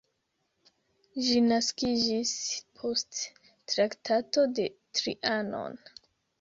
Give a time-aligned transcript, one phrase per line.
[1.27, 2.33] Ĝi naskiĝis
[2.81, 3.21] post
[3.75, 4.69] Traktato de
[5.01, 5.81] Trianon.